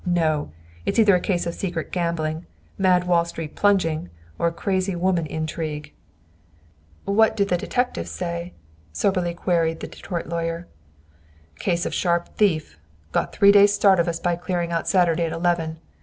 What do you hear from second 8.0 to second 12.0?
say?" soberly queried the Detroit lawyer. "Case of